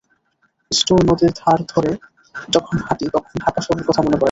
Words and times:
Store 0.71 1.01
নদীর 1.09 1.31
ধার 1.39 1.59
ধরে 1.69 1.91
যখন 2.47 2.75
হাঁটি 2.85 3.05
তখন 3.15 3.33
ঢাকা 3.43 3.59
শহরের 3.61 3.85
কথা 3.87 4.01
মনে 4.01 4.07
পড়ে। 4.07 4.19